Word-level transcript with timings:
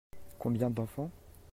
Combien 0.39 0.71
d'enfants? 0.71 1.11